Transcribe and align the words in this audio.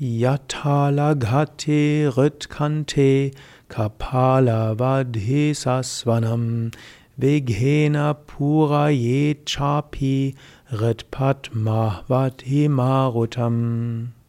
Yatalaghate 0.00 2.10
Ritkante 2.10 3.34
Kapala 3.68 4.74
Sasvanam 5.50 6.74
Veghena 7.20 8.16
Puraye 8.26 9.34
Chapi 9.44 10.34
Ritpadma 10.72 12.02
Marutam. 12.66 14.12